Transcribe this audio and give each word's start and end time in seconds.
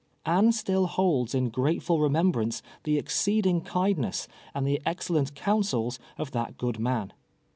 Anne 0.25 0.51
still 0.51 0.87
holds 0.87 1.35
in 1.35 1.45
m 1.55 1.67
ateful 1.67 2.01
remembrance 2.01 2.63
the 2.85 2.99
exceedino; 2.99 3.63
kindness 3.63 4.27
and 4.51 4.65
the 4.65 4.81
excellent 4.83 5.35
counsels 5.35 5.99
of 6.17 6.31
that 6.31 6.57
good 6.57 6.79
man. 6.79 7.13